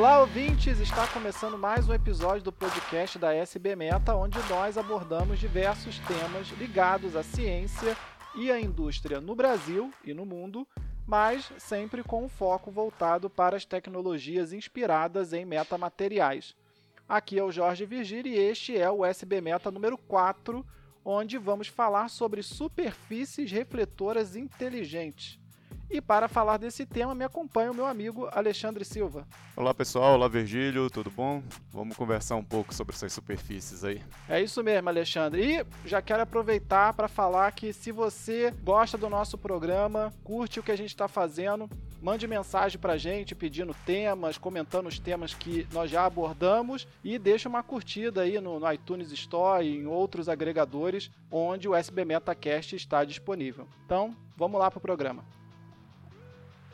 Olá, 0.00 0.20
ouvintes! 0.20 0.80
Está 0.80 1.06
começando 1.08 1.58
mais 1.58 1.86
um 1.86 1.92
episódio 1.92 2.42
do 2.42 2.50
podcast 2.50 3.18
da 3.18 3.34
SB 3.34 3.76
Meta, 3.76 4.14
onde 4.14 4.38
nós 4.48 4.78
abordamos 4.78 5.38
diversos 5.38 5.98
temas 5.98 6.48
ligados 6.58 7.14
à 7.14 7.22
ciência 7.22 7.94
e 8.34 8.50
à 8.50 8.58
indústria 8.58 9.20
no 9.20 9.34
Brasil 9.34 9.92
e 10.02 10.14
no 10.14 10.24
mundo, 10.24 10.66
mas 11.06 11.52
sempre 11.58 12.02
com 12.02 12.24
um 12.24 12.30
foco 12.30 12.70
voltado 12.70 13.28
para 13.28 13.58
as 13.58 13.66
tecnologias 13.66 14.54
inspiradas 14.54 15.34
em 15.34 15.44
metamateriais. 15.44 16.56
Aqui 17.06 17.38
é 17.38 17.44
o 17.44 17.52
Jorge 17.52 17.84
Virgílio 17.84 18.32
e 18.32 18.38
este 18.38 18.78
é 18.78 18.90
o 18.90 19.04
SB 19.04 19.42
Meta 19.42 19.70
número 19.70 19.98
4, 19.98 20.64
onde 21.04 21.36
vamos 21.36 21.68
falar 21.68 22.08
sobre 22.08 22.42
superfícies 22.42 23.52
refletoras 23.52 24.34
inteligentes. 24.34 25.39
E 25.90 26.00
para 26.00 26.28
falar 26.28 26.56
desse 26.56 26.86
tema, 26.86 27.16
me 27.16 27.24
acompanha 27.24 27.72
o 27.72 27.74
meu 27.74 27.84
amigo 27.84 28.28
Alexandre 28.30 28.84
Silva. 28.84 29.26
Olá 29.56 29.74
pessoal, 29.74 30.14
olá 30.14 30.28
Virgílio, 30.28 30.88
tudo 30.88 31.10
bom? 31.10 31.42
Vamos 31.72 31.96
conversar 31.96 32.36
um 32.36 32.44
pouco 32.44 32.72
sobre 32.72 32.94
essas 32.94 33.12
superfícies 33.12 33.82
aí. 33.82 34.00
É 34.28 34.40
isso 34.40 34.62
mesmo, 34.62 34.88
Alexandre. 34.88 35.42
E 35.42 35.88
já 35.88 36.00
quero 36.00 36.22
aproveitar 36.22 36.92
para 36.92 37.08
falar 37.08 37.50
que 37.50 37.72
se 37.72 37.90
você 37.90 38.54
gosta 38.62 38.96
do 38.96 39.10
nosso 39.10 39.36
programa, 39.36 40.12
curte 40.22 40.60
o 40.60 40.62
que 40.62 40.70
a 40.70 40.76
gente 40.76 40.90
está 40.90 41.08
fazendo, 41.08 41.68
mande 42.00 42.24
mensagem 42.28 42.78
para 42.78 42.92
a 42.92 42.98
gente 42.98 43.34
pedindo 43.34 43.74
temas, 43.84 44.38
comentando 44.38 44.86
os 44.86 44.98
temas 45.00 45.34
que 45.34 45.66
nós 45.72 45.90
já 45.90 46.04
abordamos 46.04 46.86
e 47.02 47.18
deixa 47.18 47.48
uma 47.48 47.64
curtida 47.64 48.22
aí 48.22 48.40
no, 48.40 48.60
no 48.60 48.72
iTunes 48.72 49.10
Store 49.10 49.66
e 49.66 49.78
em 49.78 49.86
outros 49.86 50.28
agregadores 50.28 51.10
onde 51.32 51.68
o 51.68 51.74
SB 51.74 52.04
MetaCast 52.04 52.76
está 52.76 53.04
disponível. 53.04 53.66
Então, 53.84 54.16
vamos 54.36 54.60
lá 54.60 54.70
para 54.70 54.78
o 54.78 54.80
programa. 54.80 55.24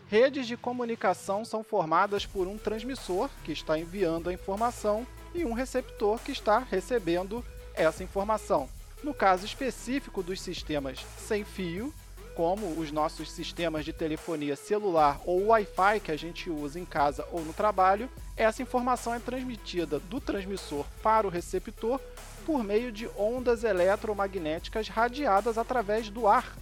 Redes 0.09 0.47
de 0.47 0.57
comunicação 0.57 1.45
são 1.45 1.65
formadas 1.65 2.25
por 2.25 2.47
um 2.47 2.57
transmissor, 2.57 3.29
que 3.43 3.51
está 3.51 3.77
enviando 3.77 4.29
a 4.29 4.33
informação, 4.33 5.05
e 5.35 5.45
um 5.45 5.53
receptor, 5.53 6.21
que 6.21 6.31
está 6.31 6.61
recebendo 6.61 7.45
essa 7.75 8.05
informação. 8.05 8.69
No 9.03 9.13
caso 9.13 9.45
específico 9.45 10.23
dos 10.23 10.41
sistemas 10.41 11.05
sem 11.19 11.45
fio, 11.45 11.93
como 12.37 12.79
os 12.79 12.93
nossos 12.93 13.31
sistemas 13.31 13.85
de 13.85 13.93
telefonia 13.93 14.55
celular 14.55 15.21
ou 15.25 15.47
Wi-Fi 15.47 16.01
que 16.01 16.13
a 16.13 16.17
gente 16.17 16.51
usa 16.51 16.79
em 16.79 16.85
casa 16.85 17.27
ou 17.33 17.41
no 17.41 17.53
trabalho, 17.53 18.09
essa 18.37 18.63
informação 18.63 19.13
é 19.13 19.19
transmitida 19.19 19.99
do 19.99 20.21
transmissor 20.21 20.85
para 21.03 21.27
o 21.27 21.31
receptor 21.31 21.99
por 22.45 22.63
meio 22.63 22.93
de 22.93 23.09
ondas 23.19 23.65
eletromagnéticas 23.65 24.89
radiadas 24.89 25.59
através 25.59 26.11
do 26.11 26.29
ar, 26.29 26.55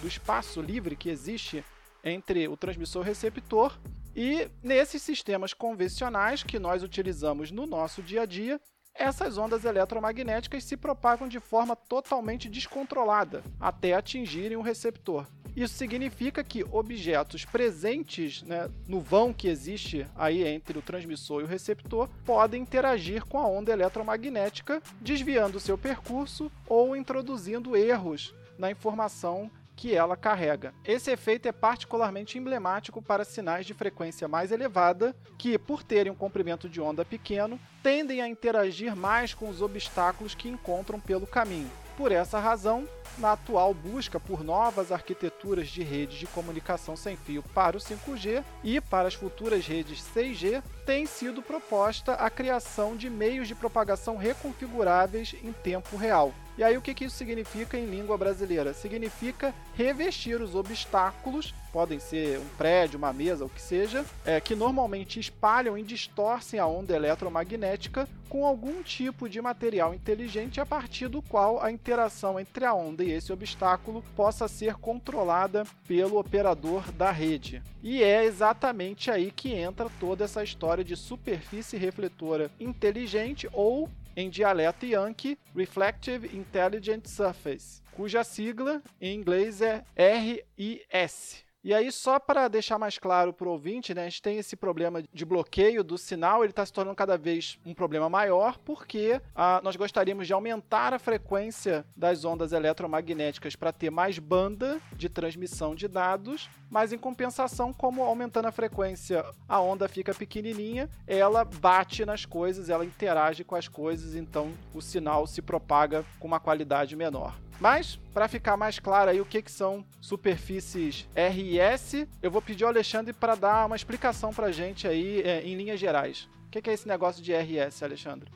do 0.00 0.06
espaço 0.06 0.60
livre 0.60 0.94
que 0.94 1.08
existe 1.08 1.64
entre 2.04 2.46
o 2.46 2.56
transmissor 2.56 3.02
e 3.04 3.08
receptor. 3.08 3.78
E 4.14 4.48
nesses 4.62 5.02
sistemas 5.02 5.52
convencionais 5.52 6.42
que 6.42 6.58
nós 6.58 6.82
utilizamos 6.82 7.50
no 7.50 7.66
nosso 7.66 8.02
dia 8.02 8.22
a 8.22 8.26
dia, 8.26 8.60
essas 8.94 9.36
ondas 9.38 9.64
eletromagnéticas 9.64 10.62
se 10.62 10.76
propagam 10.76 11.26
de 11.26 11.40
forma 11.40 11.74
totalmente 11.74 12.48
descontrolada 12.48 13.42
até 13.58 13.92
atingirem 13.92 14.56
o 14.56 14.62
receptor. 14.62 15.26
Isso 15.56 15.74
significa 15.74 16.42
que 16.42 16.64
objetos 16.64 17.44
presentes 17.44 18.42
né, 18.42 18.68
no 18.88 19.00
vão 19.00 19.32
que 19.32 19.46
existe 19.46 20.04
aí 20.16 20.44
entre 20.44 20.76
o 20.76 20.82
transmissor 20.82 21.40
e 21.40 21.44
o 21.44 21.48
receptor 21.48 22.08
podem 22.24 22.62
interagir 22.62 23.24
com 23.24 23.38
a 23.38 23.46
onda 23.46 23.72
eletromagnética, 23.72 24.82
desviando 25.00 25.60
seu 25.60 25.78
percurso 25.78 26.50
ou 26.66 26.96
introduzindo 26.96 27.76
erros 27.76 28.34
na 28.58 28.70
informação 28.70 29.50
que 29.76 29.94
ela 29.94 30.16
carrega. 30.16 30.74
Esse 30.84 31.10
efeito 31.10 31.46
é 31.46 31.52
particularmente 31.52 32.38
emblemático 32.38 33.02
para 33.02 33.24
sinais 33.24 33.66
de 33.66 33.74
frequência 33.74 34.28
mais 34.28 34.52
elevada, 34.52 35.14
que, 35.36 35.58
por 35.58 35.82
terem 35.82 36.12
um 36.12 36.16
comprimento 36.16 36.68
de 36.68 36.80
onda 36.80 37.04
pequeno, 37.04 37.58
tendem 37.82 38.22
a 38.22 38.28
interagir 38.28 38.94
mais 38.96 39.34
com 39.34 39.48
os 39.48 39.60
obstáculos 39.60 40.34
que 40.34 40.48
encontram 40.48 41.00
pelo 41.00 41.26
caminho. 41.26 41.70
Por 41.96 42.10
essa 42.10 42.40
razão, 42.40 42.88
na 43.18 43.32
atual 43.32 43.72
busca 43.72 44.18
por 44.18 44.42
novas 44.42 44.90
arquiteturas 44.90 45.68
de 45.68 45.82
redes 45.82 46.18
de 46.18 46.26
comunicação 46.26 46.96
sem 46.96 47.16
fio 47.16 47.42
para 47.54 47.76
o 47.76 47.80
5G 47.80 48.42
e 48.64 48.80
para 48.80 49.06
as 49.06 49.14
futuras 49.14 49.64
redes 49.66 50.00
6G, 50.14 50.62
tem 50.84 51.06
sido 51.06 51.40
proposta 51.40 52.14
a 52.14 52.28
criação 52.28 52.96
de 52.96 53.08
meios 53.08 53.46
de 53.46 53.54
propagação 53.54 54.16
reconfiguráveis 54.16 55.36
em 55.44 55.52
tempo 55.52 55.96
real. 55.96 56.34
E 56.56 56.62
aí 56.62 56.76
o 56.76 56.80
que, 56.80 56.94
que 56.94 57.04
isso 57.04 57.16
significa 57.16 57.76
em 57.76 57.86
língua 57.86 58.16
brasileira? 58.16 58.72
Significa 58.72 59.52
revestir 59.74 60.40
os 60.40 60.54
obstáculos, 60.54 61.52
podem 61.72 61.98
ser 61.98 62.38
um 62.38 62.48
prédio, 62.56 62.96
uma 62.96 63.12
mesa, 63.12 63.44
o 63.44 63.48
que 63.48 63.60
seja, 63.60 64.04
é, 64.24 64.40
que 64.40 64.54
normalmente 64.54 65.18
espalham 65.18 65.76
e 65.76 65.82
distorcem 65.82 66.60
a 66.60 66.66
onda 66.66 66.94
eletromagnética 66.94 68.08
com 68.28 68.46
algum 68.46 68.84
tipo 68.84 69.28
de 69.28 69.42
material 69.42 69.92
inteligente 69.92 70.60
a 70.60 70.66
partir 70.66 71.08
do 71.08 71.20
qual 71.20 71.60
a 71.60 71.72
interação 71.72 72.38
entre 72.38 72.64
a 72.64 72.72
onda 72.72 73.02
e 73.02 73.10
esse 73.10 73.32
obstáculo 73.32 74.04
possa 74.14 74.46
ser 74.46 74.74
controlada 74.74 75.64
pelo 75.88 76.18
operador 76.18 76.92
da 76.92 77.10
rede. 77.10 77.62
E 77.82 78.02
é 78.02 78.24
exatamente 78.24 79.10
aí 79.10 79.32
que 79.32 79.52
entra 79.52 79.90
toda 79.98 80.24
essa 80.24 80.42
história 80.42 80.84
de 80.84 80.96
superfície 80.96 81.76
refletora 81.76 82.50
inteligente 82.60 83.48
ou 83.52 83.88
em 84.16 84.30
dialeto 84.30 84.86
Yankee, 84.86 85.38
Reflective 85.54 86.36
Intelligent 86.36 87.06
Surface, 87.06 87.82
cuja 87.92 88.24
sigla 88.24 88.82
em 89.00 89.18
inglês 89.18 89.60
é 89.60 89.84
RIS. 89.96 91.44
E 91.64 91.72
aí, 91.72 91.90
só 91.90 92.18
para 92.18 92.46
deixar 92.46 92.78
mais 92.78 92.98
claro 92.98 93.32
para 93.32 93.48
o 93.48 93.52
ouvinte, 93.52 93.94
né, 93.94 94.02
a 94.02 94.04
gente 94.04 94.20
tem 94.20 94.36
esse 94.36 94.54
problema 94.54 95.02
de 95.10 95.24
bloqueio 95.24 95.82
do 95.82 95.96
sinal, 95.96 96.44
ele 96.44 96.50
está 96.50 96.64
se 96.66 96.70
tornando 96.70 96.94
cada 96.94 97.16
vez 97.16 97.58
um 97.64 97.72
problema 97.72 98.06
maior, 98.06 98.58
porque 98.58 99.18
ah, 99.34 99.62
nós 99.64 99.74
gostaríamos 99.74 100.26
de 100.26 100.34
aumentar 100.34 100.92
a 100.92 100.98
frequência 100.98 101.86
das 101.96 102.22
ondas 102.22 102.52
eletromagnéticas 102.52 103.56
para 103.56 103.72
ter 103.72 103.88
mais 103.88 104.18
banda 104.18 104.78
de 104.92 105.08
transmissão 105.08 105.74
de 105.74 105.88
dados, 105.88 106.50
mas 106.70 106.92
em 106.92 106.98
compensação, 106.98 107.72
como 107.72 108.02
aumentando 108.02 108.48
a 108.48 108.52
frequência 108.52 109.24
a 109.48 109.58
onda 109.58 109.88
fica 109.88 110.12
pequenininha, 110.12 110.90
ela 111.06 111.46
bate 111.46 112.04
nas 112.04 112.26
coisas, 112.26 112.68
ela 112.68 112.84
interage 112.84 113.42
com 113.42 113.54
as 113.54 113.68
coisas, 113.68 114.14
então 114.14 114.52
o 114.74 114.82
sinal 114.82 115.26
se 115.26 115.40
propaga 115.40 116.04
com 116.20 116.26
uma 116.26 116.40
qualidade 116.40 116.94
menor. 116.94 117.34
Mas, 117.60 117.98
para 118.12 118.28
ficar 118.28 118.56
mais 118.56 118.78
claro 118.78 119.10
aí 119.10 119.20
o 119.20 119.26
que, 119.26 119.42
que 119.42 119.50
são 119.50 119.84
superfícies 120.00 121.08
RS, 121.14 122.06
eu 122.22 122.30
vou 122.30 122.42
pedir 122.42 122.64
ao 122.64 122.70
Alexandre 122.70 123.12
para 123.12 123.34
dar 123.34 123.66
uma 123.66 123.76
explicação 123.76 124.32
para 124.32 124.46
a 124.46 124.52
gente 124.52 124.86
aí 124.86 125.22
é, 125.22 125.42
em 125.42 125.56
linhas 125.56 125.80
gerais. 125.80 126.28
O 126.46 126.50
que, 126.50 126.60
que 126.60 126.70
é 126.70 126.72
esse 126.72 126.86
negócio 126.86 127.22
de 127.22 127.32
RS, 127.32 127.82
Alexandre? 127.82 128.30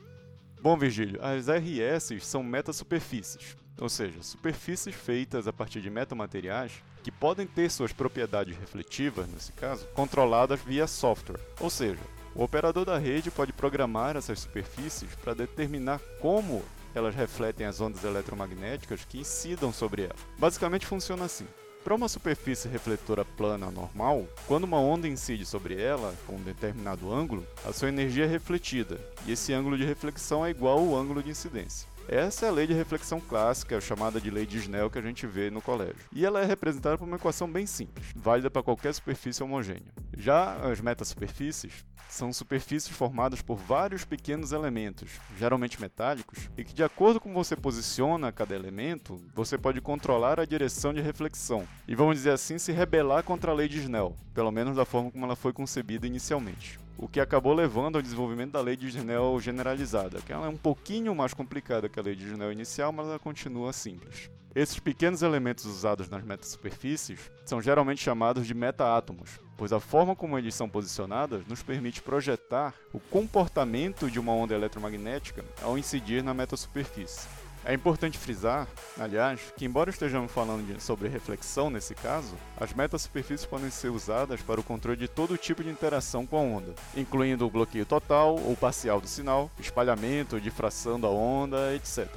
Bom, 0.61 0.77
Virgílio, 0.77 1.19
as 1.23 1.47
RS 1.47 2.21
são 2.21 2.43
metasuperfícies, 2.43 3.55
ou 3.79 3.87
seja, 3.87 4.21
superfícies 4.21 4.93
feitas 4.93 5.47
a 5.47 5.53
partir 5.53 5.81
de 5.81 5.89
metamateriais 5.89 6.83
que 7.01 7.11
podem 7.11 7.47
ter 7.47 7.71
suas 7.71 7.93
propriedades 7.93 8.57
refletivas, 8.57 9.27
nesse 9.29 9.53
caso, 9.53 9.85
controladas 9.93 10.59
via 10.61 10.85
software. 10.85 11.39
Ou 11.61 11.69
seja, 11.69 12.01
o 12.35 12.43
operador 12.43 12.85
da 12.85 12.97
rede 12.97 13.31
pode 13.31 13.53
programar 13.53 14.17
essas 14.17 14.39
superfícies 14.41 15.15
para 15.15 15.33
determinar 15.33 15.99
como 16.19 16.63
elas 16.93 17.15
refletem 17.15 17.65
as 17.65 17.79
ondas 17.79 18.03
eletromagnéticas 18.03 19.05
que 19.05 19.19
incidam 19.19 19.71
sobre 19.71 20.03
ela. 20.03 20.15
Basicamente 20.37 20.85
funciona 20.85 21.25
assim. 21.25 21.47
Para 21.83 21.95
uma 21.95 22.09
superfície 22.09 22.67
refletora 22.67 23.23
plana 23.23 23.71
normal, 23.71 24.27
quando 24.45 24.65
uma 24.65 24.79
onda 24.79 25.07
incide 25.07 25.45
sobre 25.45 25.81
ela 25.81 26.13
com 26.27 26.35
um 26.35 26.43
determinado 26.43 27.11
ângulo, 27.11 27.47
a 27.65 27.71
sua 27.71 27.87
energia 27.87 28.25
é 28.25 28.27
refletida, 28.27 28.99
e 29.25 29.31
esse 29.31 29.53
ângulo 29.53 29.77
de 29.77 29.85
reflexão 29.85 30.45
é 30.45 30.49
igual 30.49 30.79
ao 30.79 30.95
ângulo 30.95 31.23
de 31.23 31.29
incidência. 31.29 31.87
Essa 32.07 32.47
é 32.47 32.49
a 32.49 32.51
lei 32.51 32.65
de 32.65 32.73
reflexão 32.73 33.21
clássica, 33.21 33.79
chamada 33.79 34.19
de 34.19 34.31
lei 34.31 34.45
de 34.45 34.57
Snell, 34.57 34.89
que 34.89 34.97
a 34.97 35.01
gente 35.01 35.27
vê 35.27 35.51
no 35.51 35.61
colégio. 35.61 35.95
E 36.11 36.25
ela 36.25 36.41
é 36.41 36.45
representada 36.45 36.97
por 36.97 37.05
uma 37.05 37.17
equação 37.17 37.49
bem 37.49 37.65
simples, 37.67 38.07
válida 38.15 38.49
para 38.49 38.63
qualquer 38.63 38.93
superfície 38.93 39.43
homogênea. 39.43 39.93
Já 40.17 40.55
as 40.69 40.81
metasuperfícies 40.81 41.85
são 42.09 42.33
superfícies 42.33 42.95
formadas 42.95 43.41
por 43.41 43.55
vários 43.55 44.03
pequenos 44.03 44.51
elementos, 44.51 45.11
geralmente 45.37 45.79
metálicos, 45.79 46.49
e 46.57 46.63
que, 46.63 46.73
de 46.73 46.83
acordo 46.83 47.19
com 47.19 47.31
você 47.33 47.55
posiciona 47.55 48.31
cada 48.31 48.55
elemento, 48.55 49.21
você 49.35 49.57
pode 49.57 49.79
controlar 49.79 50.39
a 50.39 50.45
direção 50.45 50.91
de 50.91 51.01
reflexão, 51.01 51.67
e 51.87 51.93
vamos 51.93 52.15
dizer 52.15 52.31
assim, 52.31 52.57
se 52.57 52.71
rebelar 52.71 53.23
contra 53.23 53.51
a 53.51 53.53
lei 53.53 53.67
de 53.67 53.79
Snell, 53.79 54.15
pelo 54.33 54.51
menos 54.51 54.75
da 54.75 54.85
forma 54.85 55.11
como 55.11 55.25
ela 55.25 55.35
foi 55.35 55.53
concebida 55.53 56.07
inicialmente 56.07 56.79
o 57.01 57.07
que 57.07 57.21
acabou 57.21 57.53
levando 57.53 57.95
ao 57.95 58.01
desenvolvimento 58.01 58.51
da 58.51 58.61
lei 58.61 58.75
de 58.75 58.87
Snell 58.87 59.39
generalizada, 59.39 60.19
que 60.19 60.33
ela 60.33 60.47
é 60.47 60.49
um 60.49 60.57
pouquinho 60.57 61.15
mais 61.15 61.33
complicada 61.33 61.87
que 61.87 61.97
a 61.97 62.03
lei 62.03 62.13
de 62.13 62.25
Snell 62.25 62.51
inicial, 62.51 62.91
mas 62.91 63.07
ela 63.07 63.17
continua 63.17 63.71
simples. 63.71 64.29
Esses 64.53 64.79
pequenos 64.79 65.21
elementos 65.21 65.63
usados 65.63 66.09
nas 66.09 66.25
metasuperfícies 66.25 67.31
são 67.45 67.61
geralmente 67.61 68.03
chamados 68.03 68.45
de 68.45 68.53
metaátomos, 68.53 69.39
pois 69.59 69.73
a 69.73 69.79
forma 69.79 70.15
como 70.15 70.39
eles 70.39 70.55
são 70.55 70.69
posicionados 70.69 71.45
nos 71.45 71.61
permite 71.61 72.01
projetar 72.01 72.73
o 72.93 72.99
comportamento 72.99 74.09
de 74.09 74.17
uma 74.17 74.31
onda 74.31 74.55
eletromagnética 74.55 75.43
ao 75.61 75.77
incidir 75.77 76.23
na 76.23 76.33
metasuperfície. 76.33 77.27
É 77.65 77.73
importante 77.73 78.17
frisar, 78.17 78.65
aliás, 78.97 79.53
que 79.57 79.65
embora 79.65 79.89
estejamos 79.89 80.31
falando 80.31 80.65
de, 80.65 80.81
sobre 80.81 81.09
reflexão 81.09 81.69
nesse 81.69 81.93
caso, 81.93 82.35
as 82.57 82.73
metasuperfícies 82.73 83.45
podem 83.45 83.69
ser 83.69 83.89
usadas 83.89 84.41
para 84.41 84.61
o 84.61 84.63
controle 84.63 84.97
de 84.97 85.09
todo 85.09 85.37
tipo 85.37 85.61
de 85.61 85.69
interação 85.69 86.25
com 86.25 86.37
a 86.37 86.41
onda, 86.41 86.73
incluindo 86.95 87.45
o 87.45 87.51
bloqueio 87.51 87.85
total 87.85 88.39
ou 88.39 88.55
parcial 88.55 89.01
do 89.01 89.07
sinal, 89.07 89.51
espalhamento, 89.59 90.39
difração 90.39 90.97
da 90.97 91.09
onda, 91.09 91.75
etc. 91.75 92.07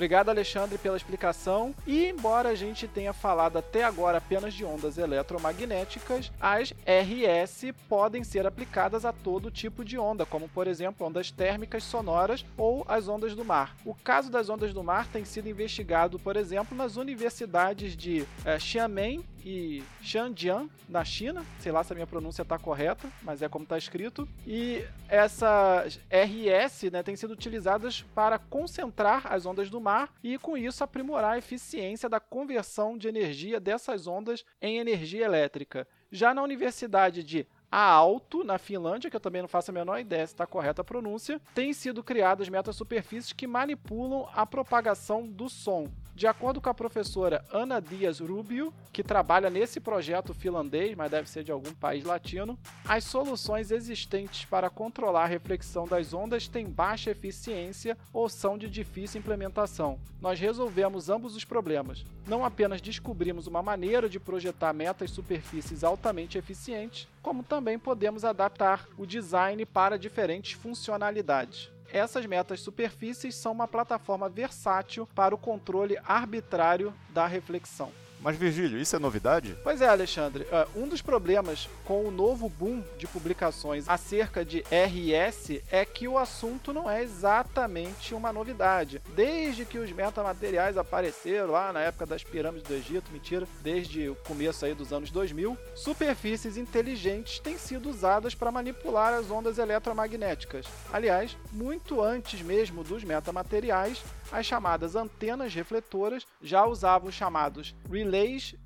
Obrigado, 0.00 0.30
Alexandre, 0.30 0.78
pela 0.78 0.96
explicação. 0.96 1.74
E 1.86 2.06
embora 2.06 2.48
a 2.48 2.54
gente 2.54 2.88
tenha 2.88 3.12
falado 3.12 3.58
até 3.58 3.84
agora 3.84 4.16
apenas 4.16 4.54
de 4.54 4.64
ondas 4.64 4.96
eletromagnéticas, 4.96 6.32
as 6.40 6.72
RS 6.86 7.66
podem 7.86 8.24
ser 8.24 8.46
aplicadas 8.46 9.04
a 9.04 9.12
todo 9.12 9.50
tipo 9.50 9.84
de 9.84 9.98
onda, 9.98 10.24
como 10.24 10.48
por 10.48 10.66
exemplo 10.66 11.06
ondas 11.06 11.30
térmicas 11.30 11.84
sonoras 11.84 12.46
ou 12.56 12.82
as 12.88 13.08
ondas 13.08 13.34
do 13.34 13.44
mar. 13.44 13.76
O 13.84 13.94
caso 13.94 14.30
das 14.30 14.48
ondas 14.48 14.72
do 14.72 14.82
mar 14.82 15.06
tem 15.06 15.26
sido 15.26 15.50
investigado, 15.50 16.18
por 16.18 16.34
exemplo, 16.34 16.74
nas 16.74 16.96
universidades 16.96 17.94
de 17.94 18.24
é, 18.46 18.58
Xiamen 18.58 19.22
e 19.44 19.82
Shangjiang, 20.02 20.70
na 20.88 21.04
China. 21.04 21.44
Sei 21.58 21.72
lá 21.72 21.82
se 21.82 21.92
a 21.92 21.94
minha 21.94 22.06
pronúncia 22.06 22.42
está 22.42 22.58
correta, 22.58 23.08
mas 23.22 23.42
é 23.42 23.48
como 23.48 23.64
está 23.64 23.78
escrito. 23.78 24.28
E 24.46 24.84
essas 25.08 26.00
RS 26.10 26.90
né, 26.90 27.02
têm 27.02 27.16
sido 27.16 27.32
utilizadas 27.32 28.02
para 28.14 28.38
concentrar 28.38 29.32
as 29.32 29.46
ondas 29.46 29.70
do 29.70 29.80
mar 29.80 30.12
e, 30.22 30.38
com 30.38 30.56
isso, 30.56 30.84
aprimorar 30.84 31.32
a 31.32 31.38
eficiência 31.38 32.08
da 32.08 32.20
conversão 32.20 32.96
de 32.96 33.08
energia 33.08 33.60
dessas 33.60 34.06
ondas 34.06 34.44
em 34.60 34.78
energia 34.78 35.24
elétrica. 35.24 35.86
Já 36.10 36.34
na 36.34 36.42
Universidade 36.42 37.22
de 37.22 37.46
Aalto, 37.70 38.42
na 38.42 38.58
Finlândia, 38.58 39.08
que 39.08 39.14
eu 39.14 39.20
também 39.20 39.42
não 39.42 39.48
faço 39.48 39.70
a 39.70 39.74
menor 39.74 40.00
ideia 40.00 40.26
se 40.26 40.34
está 40.34 40.44
correta 40.44 40.82
a 40.82 40.84
pronúncia, 40.84 41.40
têm 41.54 41.72
sido 41.72 42.02
criadas 42.02 42.48
metasuperfícies 42.48 43.32
que 43.32 43.46
manipulam 43.46 44.28
a 44.34 44.44
propagação 44.44 45.26
do 45.26 45.48
som. 45.48 45.88
De 46.20 46.26
acordo 46.26 46.60
com 46.60 46.68
a 46.68 46.74
professora 46.74 47.42
Ana 47.50 47.80
Dias 47.80 48.20
Rubio, 48.20 48.74
que 48.92 49.02
trabalha 49.02 49.48
nesse 49.48 49.80
projeto 49.80 50.34
finlandês, 50.34 50.94
mas 50.94 51.10
deve 51.10 51.26
ser 51.30 51.42
de 51.42 51.50
algum 51.50 51.72
país 51.72 52.04
latino, 52.04 52.58
as 52.86 53.04
soluções 53.04 53.70
existentes 53.70 54.44
para 54.44 54.68
controlar 54.68 55.22
a 55.22 55.26
reflexão 55.26 55.88
das 55.88 56.12
ondas 56.12 56.46
têm 56.46 56.68
baixa 56.68 57.10
eficiência 57.10 57.96
ou 58.12 58.28
são 58.28 58.58
de 58.58 58.68
difícil 58.68 59.18
implementação. 59.18 59.98
Nós 60.20 60.38
resolvemos 60.38 61.08
ambos 61.08 61.34
os 61.34 61.46
problemas. 61.46 62.04
Não 62.26 62.44
apenas 62.44 62.82
descobrimos 62.82 63.46
uma 63.46 63.62
maneira 63.62 64.06
de 64.06 64.20
projetar 64.20 64.74
metas 64.74 65.10
superfícies 65.12 65.82
altamente 65.82 66.36
eficientes, 66.36 67.08
como 67.22 67.42
também 67.42 67.78
podemos 67.78 68.26
adaptar 68.26 68.86
o 68.98 69.06
design 69.06 69.64
para 69.64 69.98
diferentes 69.98 70.52
funcionalidades 70.52 71.70
essas 71.92 72.26
metas 72.26 72.60
superfícies 72.60 73.34
são 73.34 73.52
uma 73.52 73.68
plataforma 73.68 74.28
versátil 74.28 75.08
para 75.14 75.34
o 75.34 75.38
controle 75.38 75.98
arbitrário 76.04 76.94
da 77.10 77.26
reflexão. 77.26 77.92
Mas, 78.22 78.36
Virgílio, 78.36 78.78
isso 78.78 78.94
é 78.94 78.98
novidade? 78.98 79.56
Pois 79.64 79.80
é, 79.80 79.88
Alexandre. 79.88 80.46
É, 80.52 80.66
um 80.76 80.86
dos 80.86 81.00
problemas 81.00 81.68
com 81.86 82.04
o 82.04 82.10
novo 82.10 82.50
boom 82.50 82.84
de 82.98 83.06
publicações 83.06 83.88
acerca 83.88 84.44
de 84.44 84.60
RS 84.60 85.62
é 85.70 85.86
que 85.86 86.06
o 86.06 86.18
assunto 86.18 86.72
não 86.72 86.90
é 86.90 87.02
exatamente 87.02 88.14
uma 88.14 88.30
novidade. 88.30 89.00
Desde 89.14 89.64
que 89.64 89.78
os 89.78 89.90
metamateriais 89.90 90.76
apareceram 90.76 91.50
lá 91.50 91.72
na 91.72 91.80
época 91.80 92.04
das 92.04 92.22
pirâmides 92.22 92.68
do 92.68 92.74
Egito, 92.74 93.10
mentira, 93.10 93.48
desde 93.62 94.10
o 94.10 94.14
começo 94.16 94.66
aí 94.66 94.74
dos 94.74 94.92
anos 94.92 95.10
2000, 95.10 95.56
superfícies 95.74 96.58
inteligentes 96.58 97.38
têm 97.38 97.56
sido 97.56 97.88
usadas 97.88 98.34
para 98.34 98.52
manipular 98.52 99.14
as 99.14 99.30
ondas 99.30 99.56
eletromagnéticas. 99.56 100.66
Aliás, 100.92 101.36
muito 101.52 102.02
antes 102.02 102.42
mesmo 102.42 102.84
dos 102.84 103.02
metamateriais, 103.02 104.02
as 104.30 104.46
chamadas 104.46 104.94
antenas 104.94 105.52
refletoras 105.54 106.24
já 106.40 106.64
usavam 106.64 107.08
os 107.08 107.14
chamados 107.14 107.74
relays 107.90 108.09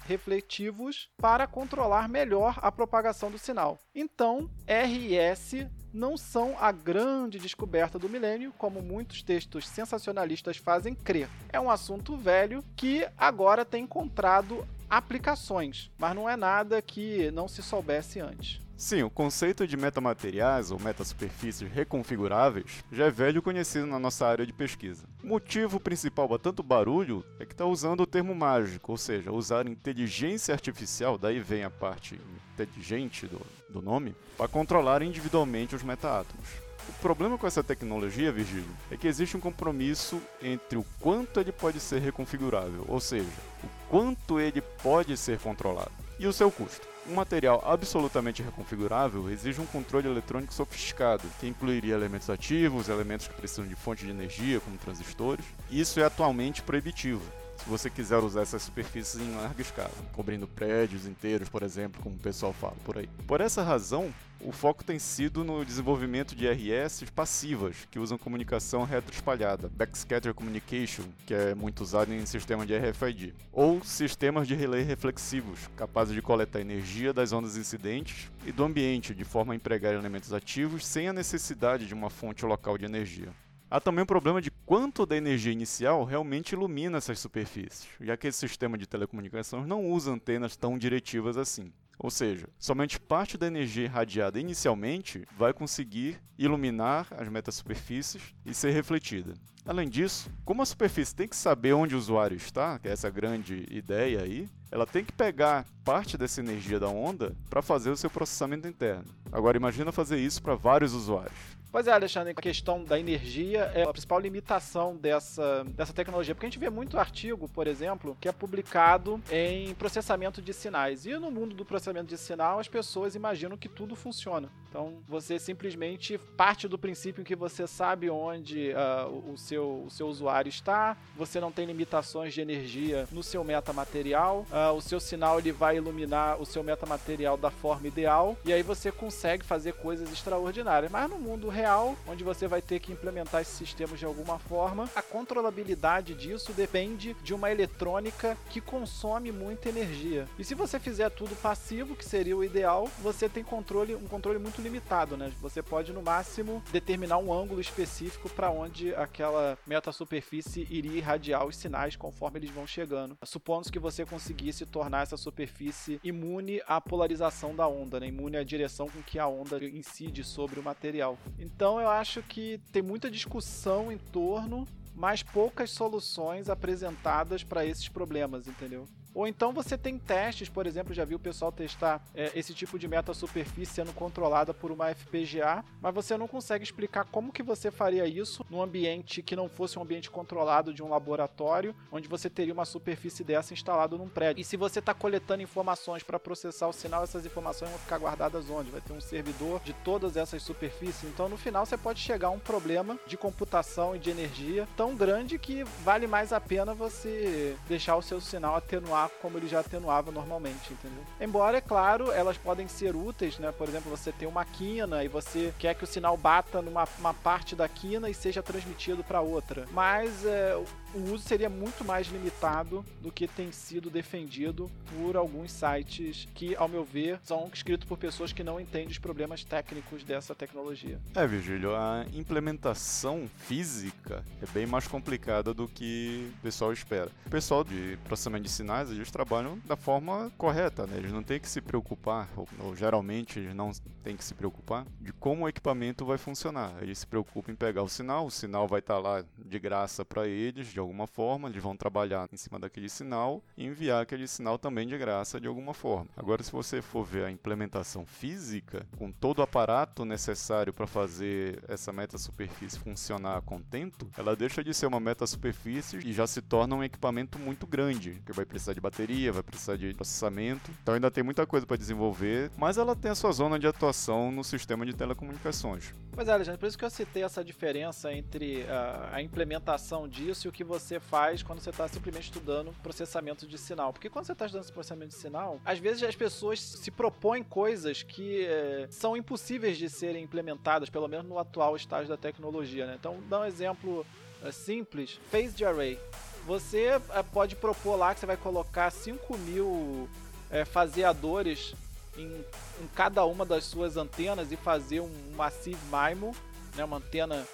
refletivos 0.06 1.08
para 1.16 1.46
controlar 1.46 2.08
melhor 2.08 2.58
a 2.62 2.72
propagação 2.72 3.30
do 3.30 3.38
sinal. 3.38 3.78
Então, 3.94 4.50
RS 4.66 5.66
não 5.92 6.16
são 6.16 6.56
a 6.58 6.72
grande 6.72 7.38
descoberta 7.38 7.98
do 7.98 8.08
milênio, 8.08 8.52
como 8.58 8.82
muitos 8.82 9.22
textos 9.22 9.68
sensacionalistas 9.68 10.56
fazem 10.56 10.94
crer. 10.94 11.28
É 11.52 11.60
um 11.60 11.70
assunto 11.70 12.16
velho 12.16 12.64
que 12.74 13.06
agora 13.16 13.64
tem 13.64 13.84
encontrado 13.84 14.66
aplicações, 14.90 15.90
mas 15.96 16.14
não 16.14 16.28
é 16.28 16.36
nada 16.36 16.82
que 16.82 17.30
não 17.30 17.46
se 17.46 17.62
soubesse 17.62 18.20
antes. 18.20 18.60
Sim, 18.76 19.04
o 19.04 19.10
conceito 19.10 19.66
de 19.68 19.76
metamateriais 19.76 20.72
ou 20.72 20.80
metasuperfícies 20.80 21.70
reconfiguráveis 21.70 22.84
já 22.90 23.06
é 23.06 23.10
velho 23.10 23.40
conhecido 23.40 23.86
na 23.86 24.00
nossa 24.00 24.26
área 24.26 24.44
de 24.44 24.52
pesquisa. 24.52 25.04
O 25.22 25.28
motivo 25.28 25.78
principal 25.78 26.28
para 26.28 26.40
tanto 26.40 26.62
barulho 26.62 27.24
é 27.38 27.46
que 27.46 27.52
está 27.52 27.64
usando 27.64 28.00
o 28.00 28.06
termo 28.06 28.34
mágico, 28.34 28.90
ou 28.90 28.98
seja, 28.98 29.30
usar 29.30 29.68
inteligência 29.68 30.52
artificial, 30.52 31.16
daí 31.16 31.38
vem 31.38 31.62
a 31.62 31.70
parte 31.70 32.20
inteligente 32.52 33.26
do, 33.26 33.40
do 33.68 33.80
nome, 33.80 34.14
para 34.36 34.48
controlar 34.48 35.02
individualmente 35.02 35.76
os 35.76 35.84
metaátomos. 35.84 36.48
O 36.88 36.92
problema 37.00 37.38
com 37.38 37.46
essa 37.46 37.62
tecnologia, 37.62 38.32
Virgílio, 38.32 38.68
é 38.90 38.96
que 38.96 39.06
existe 39.06 39.36
um 39.36 39.40
compromisso 39.40 40.20
entre 40.42 40.76
o 40.76 40.84
quanto 41.00 41.38
ele 41.38 41.52
pode 41.52 41.78
ser 41.78 42.00
reconfigurável, 42.00 42.84
ou 42.88 43.00
seja, 43.00 43.30
o 43.62 43.68
quanto 43.88 44.40
ele 44.40 44.60
pode 44.60 45.16
ser 45.16 45.38
controlado, 45.38 45.92
e 46.18 46.26
o 46.26 46.32
seu 46.32 46.50
custo. 46.50 46.93
Um 47.06 47.14
material 47.14 47.62
absolutamente 47.66 48.42
reconfigurável 48.42 49.30
exige 49.30 49.60
um 49.60 49.66
controle 49.66 50.08
eletrônico 50.08 50.54
sofisticado, 50.54 51.22
que 51.38 51.46
incluiria 51.46 51.94
elementos 51.94 52.30
ativos, 52.30 52.88
elementos 52.88 53.28
que 53.28 53.34
precisam 53.34 53.66
de 53.66 53.74
fonte 53.74 54.06
de 54.06 54.10
energia, 54.10 54.58
como 54.60 54.78
transistores. 54.78 55.44
Isso 55.70 56.00
é 56.00 56.04
atualmente 56.04 56.62
proibitivo 56.62 57.22
se 57.56 57.68
você 57.68 57.88
quiser 57.88 58.18
usar 58.18 58.42
essas 58.42 58.62
superfícies 58.62 59.20
em 59.20 59.34
larga 59.36 59.62
escala, 59.62 59.92
cobrindo 60.12 60.46
prédios 60.46 61.06
inteiros, 61.06 61.48
por 61.48 61.62
exemplo, 61.62 62.02
como 62.02 62.16
o 62.16 62.18
pessoal 62.18 62.52
fala 62.52 62.76
por 62.84 62.98
aí. 62.98 63.08
Por 63.26 63.40
essa 63.40 63.62
razão, 63.62 64.12
o 64.40 64.52
foco 64.52 64.84
tem 64.84 64.98
sido 64.98 65.42
no 65.42 65.64
desenvolvimento 65.64 66.36
de 66.36 66.46
RS 66.46 67.04
passivas, 67.14 67.88
que 67.90 67.98
usam 67.98 68.18
comunicação 68.18 68.84
retroespalhada, 68.84 69.70
Backscatter 69.74 70.34
Communication, 70.34 71.04
que 71.26 71.32
é 71.32 71.54
muito 71.54 71.80
usado 71.80 72.12
em 72.12 72.26
sistema 72.26 72.66
de 72.66 72.76
RFID, 72.76 73.34
ou 73.50 73.82
sistemas 73.82 74.46
de 74.46 74.54
relay 74.54 74.82
reflexivos, 74.82 75.60
capazes 75.76 76.14
de 76.14 76.20
coletar 76.20 76.60
energia 76.60 77.12
das 77.12 77.32
ondas 77.32 77.56
incidentes 77.56 78.30
e 78.44 78.52
do 78.52 78.64
ambiente, 78.64 79.14
de 79.14 79.24
forma 79.24 79.54
a 79.54 79.56
empregar 79.56 79.94
elementos 79.94 80.32
ativos 80.32 80.86
sem 80.86 81.08
a 81.08 81.12
necessidade 81.12 81.86
de 81.86 81.94
uma 81.94 82.10
fonte 82.10 82.44
local 82.44 82.76
de 82.76 82.84
energia. 82.84 83.32
Há 83.70 83.80
também 83.80 84.02
o 84.04 84.06
problema 84.06 84.40
de 84.40 84.50
quanto 84.50 85.06
da 85.06 85.16
energia 85.16 85.52
inicial 85.52 86.04
realmente 86.04 86.52
ilumina 86.52 86.98
essas 86.98 87.18
superfícies, 87.18 87.88
já 88.00 88.16
que 88.16 88.28
esse 88.28 88.38
sistema 88.38 88.78
de 88.78 88.86
telecomunicações 88.86 89.66
não 89.66 89.90
usa 89.90 90.12
antenas 90.12 90.56
tão 90.56 90.78
diretivas 90.78 91.36
assim. 91.36 91.72
Ou 91.98 92.10
seja, 92.10 92.48
somente 92.58 93.00
parte 93.00 93.38
da 93.38 93.46
energia 93.46 93.84
irradiada 93.84 94.38
inicialmente 94.38 95.24
vai 95.36 95.52
conseguir 95.52 96.20
iluminar 96.38 97.06
as 97.12 97.28
metasuperfícies 97.28 98.34
e 98.44 98.52
ser 98.52 98.70
refletida. 98.70 99.34
Além 99.66 99.88
disso, 99.88 100.30
como 100.44 100.60
a 100.60 100.66
superfície 100.66 101.14
tem 101.14 101.26
que 101.26 101.36
saber 101.36 101.72
onde 101.72 101.94
o 101.94 101.98
usuário 101.98 102.36
está, 102.36 102.78
que 102.78 102.88
é 102.88 102.92
essa 102.92 103.08
grande 103.08 103.64
ideia 103.70 104.20
aí, 104.22 104.48
ela 104.70 104.86
tem 104.86 105.04
que 105.04 105.12
pegar 105.12 105.64
parte 105.84 106.18
dessa 106.18 106.40
energia 106.40 106.78
da 106.78 106.88
onda 106.88 107.34
para 107.48 107.62
fazer 107.62 107.90
o 107.90 107.96
seu 107.96 108.10
processamento 108.10 108.68
interno. 108.68 109.06
Agora 109.32 109.56
imagina 109.56 109.92
fazer 109.92 110.18
isso 110.18 110.42
para 110.42 110.54
vários 110.54 110.92
usuários. 110.92 111.53
Pois 111.74 111.88
é, 111.88 111.92
Alexandre, 111.92 112.32
a 112.36 112.40
questão 112.40 112.84
da 112.84 113.00
energia 113.00 113.62
é 113.74 113.82
a 113.82 113.88
principal 113.88 114.20
limitação 114.20 114.94
dessa, 114.94 115.64
dessa 115.70 115.92
tecnologia, 115.92 116.32
porque 116.32 116.46
a 116.46 116.48
gente 116.48 116.60
vê 116.60 116.70
muito 116.70 116.96
artigo, 116.96 117.48
por 117.48 117.66
exemplo, 117.66 118.16
que 118.20 118.28
é 118.28 118.32
publicado 118.32 119.20
em 119.28 119.74
processamento 119.74 120.40
de 120.40 120.52
sinais. 120.52 121.04
E 121.04 121.18
no 121.18 121.32
mundo 121.32 121.52
do 121.52 121.64
processamento 121.64 122.06
de 122.06 122.16
sinal, 122.16 122.60
as 122.60 122.68
pessoas 122.68 123.16
imaginam 123.16 123.56
que 123.56 123.68
tudo 123.68 123.96
funciona. 123.96 124.48
Então, 124.68 124.94
você 125.08 125.36
simplesmente 125.36 126.16
parte 126.16 126.68
do 126.68 126.78
princípio 126.78 127.24
que 127.24 127.34
você 127.34 127.66
sabe 127.66 128.08
onde 128.08 128.70
uh, 128.70 129.32
o, 129.32 129.36
seu, 129.36 129.84
o 129.86 129.90
seu 129.90 130.06
usuário 130.06 130.48
está, 130.48 130.96
você 131.16 131.40
não 131.40 131.50
tem 131.50 131.64
limitações 131.64 132.34
de 132.34 132.40
energia 132.40 133.08
no 133.10 133.22
seu 133.22 133.42
metamaterial, 133.42 134.46
uh, 134.50 134.72
o 134.72 134.80
seu 134.80 135.00
sinal 135.00 135.40
ele 135.40 135.50
vai 135.50 135.76
iluminar 135.76 136.40
o 136.40 136.46
seu 136.46 136.62
metamaterial 136.62 137.36
da 137.36 137.50
forma 137.50 137.88
ideal, 137.88 138.36
e 138.44 138.52
aí 138.52 138.62
você 138.62 138.92
consegue 138.92 139.44
fazer 139.44 139.74
coisas 139.74 140.12
extraordinárias. 140.12 140.90
Mas 140.90 141.08
no 141.08 141.18
mundo 141.18 141.48
real, 141.48 141.63
real, 141.64 141.96
onde 142.06 142.22
você 142.22 142.46
vai 142.46 142.60
ter 142.60 142.78
que 142.78 142.92
implementar 142.92 143.40
esses 143.40 143.56
sistemas 143.56 143.98
de 143.98 144.04
alguma 144.04 144.38
forma. 144.38 144.90
A 144.94 145.00
controlabilidade 145.00 146.14
disso 146.14 146.52
depende 146.52 147.16
de 147.22 147.32
uma 147.32 147.50
eletrônica 147.50 148.36
que 148.50 148.60
consome 148.60 149.32
muita 149.32 149.70
energia. 149.70 150.28
E 150.38 150.44
se 150.44 150.54
você 150.54 150.78
fizer 150.78 151.08
tudo 151.08 151.34
passivo, 151.36 151.96
que 151.96 152.04
seria 152.04 152.36
o 152.36 152.44
ideal, 152.44 152.86
você 153.00 153.30
tem 153.30 153.42
controle, 153.42 153.94
um 153.94 154.06
controle 154.06 154.38
muito 154.38 154.60
limitado, 154.60 155.16
né? 155.16 155.32
Você 155.40 155.62
pode 155.62 155.90
no 155.90 156.02
máximo 156.02 156.62
determinar 156.70 157.16
um 157.16 157.32
ângulo 157.32 157.62
específico 157.62 158.28
para 158.28 158.50
onde 158.50 158.94
aquela 158.94 159.56
metasuperfície 159.66 160.66
iria 160.70 160.98
irradiar 160.98 161.46
os 161.46 161.56
sinais 161.56 161.96
conforme 161.96 162.40
eles 162.40 162.50
vão 162.50 162.66
chegando. 162.66 163.16
Supondo 163.24 163.72
que 163.72 163.78
você 163.78 164.04
conseguisse 164.04 164.66
tornar 164.66 165.04
essa 165.04 165.16
superfície 165.16 165.98
imune 166.04 166.60
à 166.66 166.78
polarização 166.78 167.56
da 167.56 167.66
onda, 167.66 167.98
né? 167.98 168.08
imune 168.08 168.36
à 168.36 168.44
direção 168.44 168.86
com 168.86 169.00
que 169.02 169.18
a 169.18 169.26
onda 169.26 169.64
incide 169.64 170.22
sobre 170.22 170.60
o 170.60 170.62
material. 170.62 171.16
Então 171.38 171.53
eu 171.80 171.88
acho 171.88 172.22
que 172.22 172.60
tem 172.72 172.82
muita 172.82 173.10
discussão 173.10 173.90
em 173.90 173.98
torno 173.98 174.66
mas 174.94 175.22
poucas 175.22 175.70
soluções 175.70 176.48
apresentadas 176.48 177.42
para 177.42 177.66
esses 177.66 177.88
problemas, 177.88 178.46
entendeu? 178.46 178.86
Ou 179.14 179.28
então 179.28 179.52
você 179.52 179.78
tem 179.78 179.98
testes, 179.98 180.48
por 180.48 180.66
exemplo, 180.66 180.92
já 180.92 181.04
vi 181.04 181.14
o 181.14 181.18
pessoal 181.18 181.52
testar 181.52 182.04
é, 182.14 182.32
esse 182.34 182.52
tipo 182.52 182.78
de 182.78 182.88
meta 182.88 183.14
superfície 183.14 183.74
sendo 183.74 183.92
controlada 183.92 184.52
por 184.52 184.72
uma 184.72 184.92
FPGA, 184.94 185.64
mas 185.80 185.94
você 185.94 186.16
não 186.16 186.26
consegue 186.26 186.64
explicar 186.64 187.04
como 187.04 187.32
que 187.32 187.42
você 187.42 187.70
faria 187.70 188.06
isso 188.06 188.44
num 188.50 188.60
ambiente 188.60 189.22
que 189.22 189.36
não 189.36 189.48
fosse 189.48 189.78
um 189.78 189.82
ambiente 189.82 190.10
controlado 190.10 190.74
de 190.74 190.82
um 190.82 190.88
laboratório, 190.88 191.74
onde 191.92 192.08
você 192.08 192.28
teria 192.28 192.52
uma 192.52 192.64
superfície 192.64 193.22
dessa 193.22 193.54
instalada 193.54 193.96
num 193.96 194.08
prédio. 194.08 194.40
E 194.40 194.44
se 194.44 194.56
você 194.56 194.80
está 194.80 194.92
coletando 194.92 195.42
informações 195.42 196.02
para 196.02 196.18
processar 196.18 196.66
o 196.66 196.72
sinal, 196.72 197.04
essas 197.04 197.24
informações 197.24 197.70
vão 197.70 197.78
ficar 197.78 197.98
guardadas 197.98 198.50
onde? 198.50 198.70
Vai 198.70 198.80
ter 198.80 198.92
um 198.92 199.00
servidor 199.00 199.60
de 199.64 199.72
todas 199.72 200.16
essas 200.16 200.42
superfícies. 200.42 201.04
Então, 201.04 201.28
no 201.28 201.36
final, 201.36 201.64
você 201.64 201.76
pode 201.76 202.00
chegar 202.00 202.28
a 202.28 202.30
um 202.30 202.38
problema 202.38 202.98
de 203.06 203.16
computação 203.16 203.94
e 203.94 203.98
de 203.98 204.10
energia 204.10 204.66
tão 204.76 204.94
grande 204.94 205.38
que 205.38 205.62
vale 205.84 206.06
mais 206.06 206.32
a 206.32 206.40
pena 206.40 206.74
você 206.74 207.56
deixar 207.68 207.96
o 207.96 208.02
seu 208.02 208.20
sinal 208.20 208.56
atenuar 209.04 209.10
como 209.20 209.38
ele 209.38 209.48
já 209.48 209.60
atenuava 209.60 210.10
normalmente, 210.10 210.72
entendeu? 210.72 211.02
Embora, 211.20 211.58
é 211.58 211.60
claro, 211.60 212.10
elas 212.10 212.36
podem 212.36 212.68
ser 212.68 212.94
úteis, 212.94 213.38
né? 213.38 213.52
Por 213.52 213.68
exemplo, 213.68 213.90
você 213.90 214.12
tem 214.12 214.28
uma 214.28 214.44
quina 214.44 215.04
e 215.04 215.08
você 215.08 215.52
quer 215.58 215.74
que 215.74 215.84
o 215.84 215.86
sinal 215.86 216.16
bata 216.16 216.60
numa 216.60 216.86
parte 217.14 217.56
da 217.56 217.68
quina 217.68 218.08
e 218.08 218.14
seja 218.14 218.42
transmitido 218.42 219.02
para 219.02 219.20
outra. 219.20 219.66
Mas 219.72 220.24
é, 220.24 220.56
o 220.94 221.12
uso 221.12 221.24
seria 221.24 221.48
muito 221.48 221.84
mais 221.84 222.06
limitado 222.08 222.84
do 223.00 223.10
que 223.10 223.26
tem 223.26 223.50
sido 223.52 223.90
defendido 223.90 224.70
por 224.96 225.16
alguns 225.16 225.52
sites 225.52 226.28
que, 226.34 226.54
ao 226.56 226.68
meu 226.68 226.84
ver, 226.84 227.18
são 227.22 227.50
escritos 227.52 227.86
por 227.86 227.98
pessoas 227.98 228.32
que 228.32 228.44
não 228.44 228.60
entendem 228.60 228.88
os 228.88 228.98
problemas 228.98 229.44
técnicos 229.44 230.04
dessa 230.04 230.34
tecnologia. 230.34 231.00
É, 231.14 231.26
Virgílio, 231.26 231.74
a 231.74 232.04
implementação 232.12 233.28
física 233.38 234.24
é 234.42 234.46
bem 234.52 234.66
mais 234.66 234.86
complicada 234.86 235.52
do 235.52 235.66
que 235.66 236.30
o 236.38 236.42
pessoal 236.42 236.72
espera. 236.72 237.10
O 237.26 237.30
pessoal 237.30 237.64
de 237.64 237.98
processamento 238.04 238.44
de 238.44 238.50
sinais, 238.50 238.90
eles 238.94 239.10
trabalham 239.10 239.58
da 239.64 239.76
forma 239.76 240.30
correta, 240.36 240.86
né? 240.86 240.96
Eles 240.96 241.12
não 241.12 241.22
têm 241.22 241.40
que 241.40 241.48
se 241.48 241.60
preocupar, 241.60 242.28
ou, 242.36 242.48
ou 242.60 242.76
geralmente 242.76 243.38
eles 243.38 243.54
não 243.54 243.72
têm 244.02 244.16
que 244.16 244.24
se 244.24 244.34
preocupar 244.34 244.86
de 245.00 245.12
como 245.12 245.44
o 245.44 245.48
equipamento 245.48 246.04
vai 246.04 246.18
funcionar. 246.18 246.74
Eles 246.80 246.98
se 246.98 247.06
preocupam 247.06 247.52
em 247.52 247.56
pegar 247.56 247.82
o 247.82 247.88
sinal, 247.88 248.26
o 248.26 248.30
sinal 248.30 248.66
vai 248.68 248.80
estar 248.80 248.98
lá 248.98 249.24
de 249.38 249.58
graça 249.58 250.04
para 250.04 250.26
eles, 250.26 250.68
de 250.68 250.78
alguma 250.78 251.06
forma, 251.06 251.48
eles 251.48 251.62
vão 251.62 251.76
trabalhar 251.76 252.28
em 252.32 252.36
cima 252.36 252.58
daquele 252.58 252.88
sinal 252.88 253.42
e 253.56 253.64
enviar 253.64 254.02
aquele 254.02 254.26
sinal 254.26 254.58
também 254.58 254.86
de 254.86 254.96
graça 254.96 255.40
de 255.40 255.48
alguma 255.48 255.74
forma. 255.74 256.08
Agora, 256.16 256.42
se 256.42 256.52
você 256.52 256.82
for 256.82 257.04
ver 257.04 257.24
a 257.24 257.30
implementação 257.30 258.04
física, 258.06 258.86
com 258.96 259.10
todo 259.10 259.38
o 259.38 259.42
aparato 259.42 260.04
necessário 260.04 260.72
para 260.72 260.86
fazer 260.86 261.62
essa 261.68 261.92
meta-superfície 261.92 262.78
funcionar 262.78 263.36
a 263.36 263.42
contento, 263.42 264.08
ela 264.16 264.36
deixa 264.36 264.62
de 264.62 264.72
ser 264.74 264.86
uma 264.86 265.00
meta-superfície 265.00 265.98
e 266.04 266.12
já 266.12 266.26
se 266.26 266.40
torna 266.42 266.76
um 266.76 266.84
equipamento 266.84 267.38
muito 267.38 267.66
grande, 267.66 268.22
que 268.24 268.32
vai 268.32 268.44
precisar 268.44 268.72
de 268.72 268.80
bateria, 268.84 269.32
vai 269.32 269.42
precisar 269.42 269.76
de 269.76 269.94
processamento. 269.94 270.70
Então 270.82 270.94
ainda 270.94 271.10
tem 271.10 271.24
muita 271.24 271.46
coisa 271.46 271.66
para 271.66 271.76
desenvolver, 271.76 272.50
mas 272.56 272.76
ela 272.78 272.94
tem 272.94 273.10
a 273.10 273.14
sua 273.14 273.32
zona 273.32 273.58
de 273.58 273.66
atuação 273.66 274.30
no 274.30 274.44
sistema 274.44 274.84
de 274.84 274.94
telecomunicações. 274.94 275.92
Pois 276.12 276.28
é, 276.28 276.32
Alexandre, 276.32 276.60
por 276.60 276.66
isso 276.66 276.78
que 276.78 276.84
eu 276.84 276.90
citei 276.90 277.24
essa 277.24 277.42
diferença 277.42 278.12
entre 278.12 278.62
a, 278.68 279.10
a 279.14 279.22
implementação 279.22 280.06
disso 280.08 280.46
e 280.46 280.48
o 280.48 280.52
que 280.52 280.62
você 280.62 281.00
faz 281.00 281.42
quando 281.42 281.60
você 281.60 281.70
está 281.70 281.88
simplesmente 281.88 282.24
estudando 282.24 282.72
processamento 282.82 283.46
de 283.46 283.58
sinal. 283.58 283.92
Porque 283.92 284.08
quando 284.08 284.26
você 284.26 284.32
está 284.32 284.46
estudando 284.46 284.72
processamento 284.72 285.08
de 285.08 285.20
sinal, 285.20 285.60
às 285.64 285.78
vezes 285.78 286.02
as 286.02 286.14
pessoas 286.14 286.60
se 286.60 286.90
propõem 286.90 287.42
coisas 287.42 288.02
que 288.02 288.44
é, 288.44 288.86
são 288.90 289.16
impossíveis 289.16 289.76
de 289.76 289.88
serem 289.88 290.22
implementadas, 290.22 290.88
pelo 290.88 291.08
menos 291.08 291.26
no 291.26 291.38
atual 291.38 291.74
estágio 291.74 292.08
da 292.08 292.16
tecnologia. 292.16 292.86
Né? 292.86 292.96
Então, 292.98 293.18
dá 293.28 293.40
um 293.40 293.44
exemplo 293.44 294.06
é, 294.44 294.52
simples: 294.52 295.18
phased 295.30 295.64
array. 295.64 295.98
Você 296.46 297.00
é, 297.10 297.22
pode 297.22 297.56
propor 297.56 297.96
lá 297.96 298.12
que 298.12 298.20
você 298.20 298.26
vai 298.26 298.36
colocar 298.36 298.90
5 298.90 299.38
mil 299.38 300.08
é, 300.50 300.64
faseadores 300.64 301.74
em, 302.16 302.26
em, 302.26 302.86
cada 302.94 303.24
uma 303.24 303.46
das 303.46 303.64
suas 303.64 303.96
antenas 303.96 304.52
e 304.52 304.56
fazer 304.56 305.00
um 305.00 305.10
Massive 305.34 305.78
MIMO, 305.90 306.34
né, 306.76 306.84
uma 306.84 306.98
antena 306.98 307.46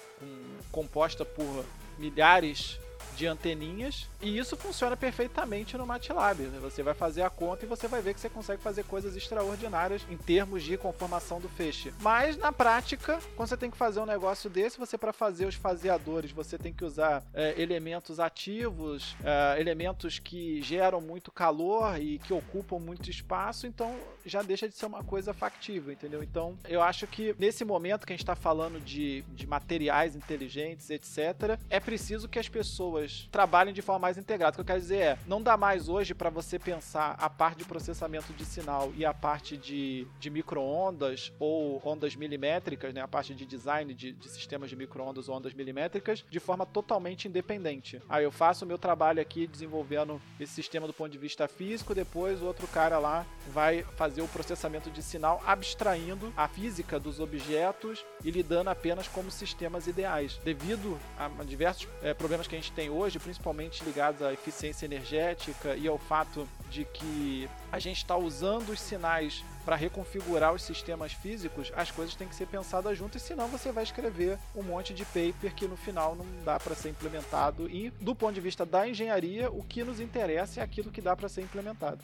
composta 0.71 1.25
por 1.25 1.65
milhares 1.97 2.79
de 3.21 3.27
anteninhas 3.27 4.07
e 4.19 4.35
isso 4.35 4.57
funciona 4.57 4.97
perfeitamente 4.97 5.77
no 5.77 5.85
MATLAB. 5.85 6.39
Você 6.59 6.81
vai 6.81 6.95
fazer 6.95 7.21
a 7.21 7.29
conta 7.29 7.65
e 7.65 7.67
você 7.67 7.87
vai 7.87 8.01
ver 8.01 8.15
que 8.15 8.19
você 8.19 8.29
consegue 8.29 8.63
fazer 8.63 8.83
coisas 8.85 9.15
extraordinárias 9.15 10.01
em 10.09 10.17
termos 10.17 10.63
de 10.63 10.75
conformação 10.75 11.39
do 11.39 11.47
feixe. 11.47 11.93
Mas 12.01 12.35
na 12.35 12.51
prática, 12.51 13.19
quando 13.35 13.49
você 13.49 13.57
tem 13.57 13.69
que 13.69 13.77
fazer 13.77 13.99
um 13.99 14.07
negócio 14.07 14.49
desse, 14.49 14.79
você 14.79 14.97
para 14.97 15.13
fazer 15.13 15.45
os 15.45 15.53
faseadores, 15.53 16.31
você 16.31 16.57
tem 16.57 16.73
que 16.73 16.83
usar 16.83 17.23
é, 17.31 17.53
elementos 17.61 18.19
ativos, 18.19 19.15
é, 19.23 19.61
elementos 19.61 20.17
que 20.17 20.59
geram 20.63 20.99
muito 20.99 21.31
calor 21.31 22.01
e 22.01 22.17
que 22.17 22.33
ocupam 22.33 22.79
muito 22.79 23.07
espaço, 23.07 23.67
então 23.67 23.95
já 24.25 24.41
deixa 24.41 24.67
de 24.67 24.75
ser 24.75 24.87
uma 24.87 25.03
coisa 25.03 25.31
factível, 25.31 25.93
entendeu? 25.93 26.23
Então 26.23 26.57
eu 26.67 26.81
acho 26.81 27.05
que 27.05 27.35
nesse 27.37 27.63
momento 27.63 28.07
que 28.07 28.13
a 28.13 28.15
gente 28.15 28.23
está 28.23 28.35
falando 28.35 28.79
de, 28.79 29.21
de 29.29 29.45
materiais 29.45 30.15
inteligentes, 30.15 30.89
etc., 30.89 31.59
é 31.69 31.79
preciso 31.79 32.27
que 32.27 32.39
as 32.39 32.49
pessoas 32.49 33.10
trabalhem 33.31 33.73
de 33.73 33.81
forma 33.81 33.99
mais 33.99 34.17
integrada. 34.17 34.51
O 34.51 34.55
que 34.55 34.61
eu 34.61 34.65
quero 34.65 34.79
dizer 34.79 34.97
é, 34.97 35.19
não 35.27 35.41
dá 35.41 35.57
mais 35.57 35.89
hoje 35.89 36.13
para 36.13 36.29
você 36.29 36.57
pensar 36.57 37.15
a 37.19 37.29
parte 37.29 37.59
de 37.59 37.65
processamento 37.65 38.33
de 38.33 38.45
sinal 38.45 38.91
e 38.95 39.05
a 39.05 39.13
parte 39.13 39.57
de, 39.57 40.07
de 40.19 40.29
microondas 40.29 41.31
ou 41.39 41.81
ondas 41.85 42.15
milimétricas, 42.15 42.93
né, 42.93 43.01
a 43.01 43.07
parte 43.07 43.33
de 43.33 43.45
design 43.45 43.93
de, 43.93 44.11
de 44.11 44.29
sistemas 44.29 44.69
de 44.69 44.75
microondas 44.75 45.29
ou 45.29 45.35
ondas 45.35 45.53
milimétricas, 45.53 46.23
de 46.29 46.39
forma 46.39 46.65
totalmente 46.65 47.27
independente. 47.27 48.01
Aí 48.09 48.23
eu 48.23 48.31
faço 48.31 48.65
o 48.65 48.67
meu 48.67 48.77
trabalho 48.77 49.21
aqui 49.21 49.47
desenvolvendo 49.47 50.21
esse 50.39 50.53
sistema 50.53 50.87
do 50.87 50.93
ponto 50.93 51.11
de 51.11 51.17
vista 51.17 51.47
físico, 51.47 51.95
depois 51.95 52.41
o 52.41 52.45
outro 52.45 52.67
cara 52.67 52.97
lá 52.99 53.25
vai 53.47 53.83
fazer 53.95 54.21
o 54.21 54.27
processamento 54.27 54.89
de 54.89 55.01
sinal 55.01 55.41
abstraindo 55.45 56.31
a 56.35 56.47
física 56.47 56.99
dos 56.99 57.19
objetos 57.19 58.05
e 58.23 58.31
lidando 58.31 58.69
apenas 58.69 59.07
como 59.07 59.31
sistemas 59.31 59.87
ideais. 59.87 60.39
Devido 60.43 60.99
a 61.17 61.29
diversos 61.43 61.87
é, 62.01 62.13
problemas 62.13 62.47
que 62.47 62.55
a 62.55 62.59
gente 62.59 62.71
tem 62.71 62.89
hoje, 62.91 63.19
principalmente 63.19 63.83
ligados 63.83 64.21
à 64.21 64.33
eficiência 64.33 64.85
energética 64.85 65.75
e 65.75 65.87
ao 65.87 65.97
fato 65.97 66.47
de 66.69 66.85
que 66.85 67.49
a 67.71 67.79
gente 67.79 67.97
está 67.97 68.15
usando 68.15 68.69
os 68.69 68.79
sinais 68.79 69.43
para 69.65 69.75
reconfigurar 69.75 70.53
os 70.53 70.63
sistemas 70.63 71.13
físicos, 71.13 71.71
as 71.75 71.91
coisas 71.91 72.15
têm 72.15 72.27
que 72.27 72.35
ser 72.35 72.47
pensadas 72.47 72.97
juntas, 72.97 73.21
senão 73.21 73.47
você 73.47 73.71
vai 73.71 73.83
escrever 73.83 74.37
um 74.55 74.63
monte 74.63 74.93
de 74.93 75.05
paper 75.05 75.53
que 75.55 75.67
no 75.67 75.77
final 75.77 76.15
não 76.15 76.25
dá 76.43 76.59
para 76.59 76.75
ser 76.75 76.89
implementado. 76.89 77.69
E, 77.69 77.89
do 78.01 78.15
ponto 78.15 78.33
de 78.33 78.41
vista 78.41 78.65
da 78.65 78.87
engenharia, 78.87 79.51
o 79.51 79.63
que 79.63 79.83
nos 79.83 79.99
interessa 79.99 80.59
é 80.59 80.63
aquilo 80.63 80.91
que 80.91 81.01
dá 81.01 81.15
para 81.15 81.29
ser 81.29 81.41
implementado. 81.41 82.03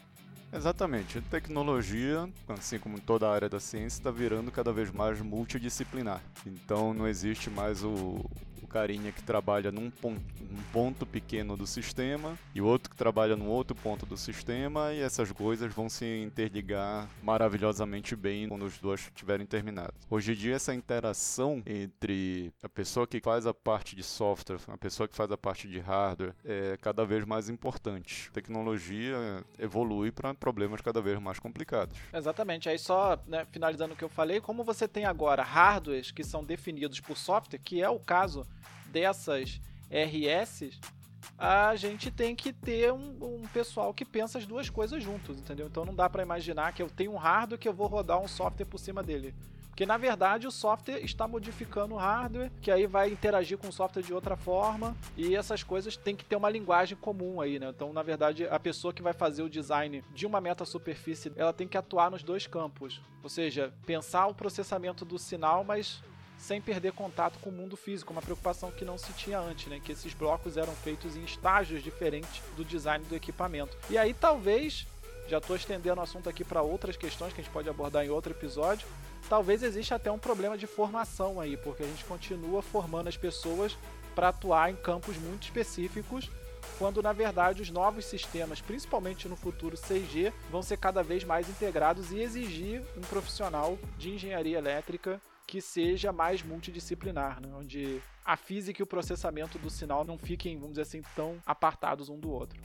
Exatamente. 0.53 1.19
Tecnologia, 1.21 2.29
assim 2.47 2.79
como 2.79 2.99
toda 2.99 3.27
a 3.27 3.33
área 3.33 3.49
da 3.49 3.59
ciência, 3.59 3.99
está 3.99 4.11
virando 4.11 4.51
cada 4.51 4.71
vez 4.71 4.91
mais 4.91 5.21
multidisciplinar. 5.21 6.21
Então 6.45 6.93
não 6.93 7.07
existe 7.07 7.49
mais 7.49 7.83
o, 7.83 8.23
o 8.61 8.67
carinha 8.67 9.11
que 9.11 9.23
trabalha 9.23 9.71
num 9.71 9.89
ponto, 9.89 10.21
ponto 10.71 11.05
pequeno 11.05 11.55
do 11.55 11.67
sistema 11.67 12.37
e 12.53 12.61
o 12.61 12.65
outro 12.65 12.89
que 12.89 12.95
trabalha 12.95 13.35
num 13.35 13.47
outro 13.47 13.75
ponto 13.75 14.05
do 14.05 14.17
sistema 14.17 14.93
e 14.93 14.99
essas 14.99 15.31
coisas 15.31 15.73
vão 15.73 15.89
se 15.89 16.05
interligar 16.23 17.09
maravilhosamente 17.21 18.15
bem 18.15 18.47
quando 18.47 18.65
os 18.65 18.77
dois 18.79 19.01
estiverem 19.01 19.45
terminados. 19.45 19.95
Hoje 20.09 20.31
em 20.31 20.35
dia 20.35 20.55
essa 20.55 20.73
interação 20.73 21.61
entre 21.65 22.51
a 22.63 22.69
pessoa 22.69 23.07
que 23.07 23.19
faz 23.19 23.45
a 23.45 23.53
parte 23.53 23.95
de 23.95 24.03
software, 24.03 24.59
a 24.67 24.77
pessoa 24.77 25.07
que 25.07 25.15
faz 25.15 25.31
a 25.31 25.37
parte 25.37 25.67
de 25.67 25.79
hardware 25.79 26.33
é 26.43 26.77
cada 26.81 27.05
vez 27.05 27.25
mais 27.25 27.49
importante. 27.49 28.27
A 28.29 28.33
tecnologia 28.33 29.17
evolui 29.59 30.11
para 30.11 30.33
problemas 30.33 30.81
cada 30.81 31.01
vez 31.01 31.19
mais 31.19 31.39
complicados. 31.39 31.97
Exatamente. 32.13 32.69
Aí 32.69 32.79
só 32.79 33.19
né, 33.27 33.45
finalizando 33.51 33.93
o 33.93 33.97
que 33.97 34.03
eu 34.03 34.09
falei, 34.09 34.39
como 34.39 34.63
você 34.63 34.87
tem 34.87 35.05
agora 35.05 35.43
hardwares 35.43 36.11
que 36.11 36.23
são 36.23 36.43
definidos 36.43 36.99
por 36.99 37.17
software, 37.17 37.59
que 37.59 37.81
é 37.81 37.89
o 37.89 37.99
caso 37.99 38.46
dessas 38.87 39.59
RS, 39.89 40.79
a 41.37 41.75
gente 41.75 42.09
tem 42.09 42.35
que 42.35 42.51
ter 42.51 42.91
um, 42.91 43.15
um, 43.21 43.47
pessoal 43.53 43.93
que 43.93 44.03
pensa 44.03 44.37
as 44.37 44.45
duas 44.45 44.69
coisas 44.69 45.03
juntos, 45.03 45.37
entendeu? 45.37 45.67
Então 45.67 45.85
não 45.85 45.93
dá 45.93 46.09
para 46.09 46.23
imaginar 46.23 46.73
que 46.73 46.81
eu 46.81 46.89
tenho 46.89 47.11
um 47.11 47.17
hardware 47.17 47.59
que 47.59 47.67
eu 47.67 47.73
vou 47.73 47.87
rodar 47.87 48.19
um 48.19 48.27
software 48.27 48.65
por 48.65 48.79
cima 48.79 49.03
dele. 49.03 49.35
Porque 49.77 49.85
na 49.85 49.97
verdade 49.97 50.47
o 50.47 50.51
software 50.51 51.05
está 51.05 51.27
modificando 51.27 51.93
o 51.93 51.97
hardware, 51.97 52.51
que 52.59 52.71
aí 52.71 52.87
vai 52.87 53.11
interagir 53.11 53.59
com 53.59 53.67
o 53.67 53.71
software 53.71 54.01
de 54.01 54.11
outra 54.11 54.35
forma, 54.35 54.97
e 55.15 55.35
essas 55.35 55.61
coisas 55.61 55.95
tem 55.95 56.15
que 56.15 56.25
ter 56.25 56.35
uma 56.35 56.49
linguagem 56.49 56.97
comum 56.97 57.39
aí, 57.39 57.59
né? 57.59 57.69
Então, 57.69 57.93
na 57.93 58.01
verdade, 58.01 58.47
a 58.47 58.59
pessoa 58.59 58.91
que 58.91 59.03
vai 59.03 59.13
fazer 59.13 59.43
o 59.43 59.49
design 59.49 60.03
de 60.15 60.25
uma 60.25 60.41
meta 60.41 60.65
superfície, 60.65 61.31
ela 61.35 61.53
tem 61.53 61.67
que 61.67 61.77
atuar 61.77 62.09
nos 62.09 62.23
dois 62.23 62.47
campos. 62.47 62.99
Ou 63.21 63.29
seja, 63.29 63.71
pensar 63.85 64.25
o 64.25 64.33
processamento 64.33 65.05
do 65.05 65.19
sinal, 65.19 65.63
mas 65.63 66.01
sem 66.37 66.61
perder 66.61 66.93
contato 66.93 67.39
com 67.39 67.49
o 67.49 67.53
mundo 67.53 67.75
físico, 67.75 68.13
uma 68.13 68.21
preocupação 68.21 68.71
que 68.71 68.85
não 68.85 68.97
se 68.97 69.11
tinha 69.13 69.39
antes, 69.39 69.67
né? 69.67 69.81
Que 69.83 69.91
esses 69.91 70.13
blocos 70.13 70.55
eram 70.55 70.73
feitos 70.73 71.15
em 71.15 71.23
estágios 71.23 71.83
diferentes 71.83 72.41
do 72.55 72.63
design 72.63 73.03
do 73.05 73.15
equipamento. 73.15 73.75
E 73.89 73.97
aí 73.97 74.13
talvez, 74.13 74.85
já 75.27 75.39
estou 75.39 75.55
estendendo 75.55 75.99
o 75.99 76.03
assunto 76.03 76.29
aqui 76.29 76.43
para 76.43 76.61
outras 76.61 76.95
questões 76.95 77.33
que 77.33 77.41
a 77.41 77.43
gente 77.43 77.51
pode 77.51 77.69
abordar 77.69 78.05
em 78.05 78.09
outro 78.09 78.31
episódio, 78.31 78.87
talvez 79.27 79.63
exista 79.63 79.95
até 79.95 80.11
um 80.11 80.19
problema 80.19 80.57
de 80.57 80.67
formação 80.67 81.41
aí, 81.41 81.57
porque 81.57 81.83
a 81.83 81.87
gente 81.87 82.05
continua 82.05 82.61
formando 82.61 83.07
as 83.07 83.17
pessoas 83.17 83.77
para 84.15 84.29
atuar 84.29 84.71
em 84.71 84.75
campos 84.75 85.17
muito 85.17 85.43
específicos, 85.43 86.29
quando 86.77 87.01
na 87.01 87.13
verdade 87.13 87.61
os 87.61 87.69
novos 87.69 88.05
sistemas, 88.05 88.61
principalmente 88.61 89.27
no 89.27 89.35
futuro 89.35 89.75
6G, 89.75 90.31
vão 90.49 90.61
ser 90.61 90.77
cada 90.77 91.03
vez 91.03 91.23
mais 91.23 91.49
integrados 91.49 92.11
e 92.11 92.19
exigir 92.19 92.83
um 92.95 93.01
profissional 93.01 93.77
de 93.97 94.11
engenharia 94.11 94.57
elétrica 94.57 95.21
que 95.47 95.61
seja 95.61 96.11
mais 96.11 96.43
multidisciplinar, 96.43 97.41
né? 97.41 97.47
onde 97.57 98.01
a 98.23 98.35
física 98.35 98.81
e 98.81 98.83
o 98.83 98.87
processamento 98.87 99.57
do 99.57 99.69
sinal 99.69 100.03
não 100.03 100.17
fiquem, 100.17 100.55
vamos 100.55 100.71
dizer 100.71 100.81
assim, 100.81 101.01
tão 101.15 101.37
apartados 101.45 102.09
um 102.09 102.19
do 102.19 102.29
outro. 102.29 102.59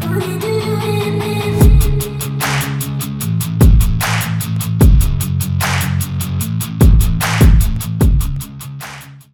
We 0.09 0.39
do 0.39 1.38